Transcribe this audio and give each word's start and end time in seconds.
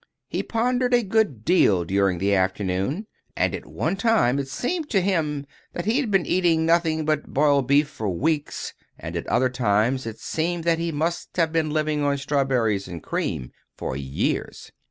He 0.29 0.41
pondered 0.41 0.95
a 0.95 1.03
good 1.03 1.45
deal 1.45 1.85
during 1.85 2.17
the 2.17 2.33
afternoon, 2.33 3.05
and 3.37 3.53
at 3.53 3.67
one 3.67 3.95
time 3.95 4.39
it 4.39 4.47
seemed 4.47 4.89
to 4.89 4.99
him 4.99 5.45
that 5.73 5.85
he 5.85 5.99
had 5.99 6.09
been 6.09 6.25
eating 6.25 6.65
nothing 6.65 7.05
but 7.05 7.27
boiled 7.31 7.67
beef 7.67 7.87
for 7.87 8.09
weeks, 8.09 8.73
and 8.97 9.15
at 9.15 9.27
other 9.27 9.49
times 9.49 10.07
it 10.07 10.17
seemed 10.17 10.63
that 10.63 10.79
he 10.79 10.91
must 10.91 11.37
have 11.37 11.53
been 11.53 11.69
living 11.69 12.01
on 12.01 12.17
strawberries 12.17 12.87
and 12.87 13.03
cream 13.03 13.51
for 13.77 13.95
years. 13.95 14.71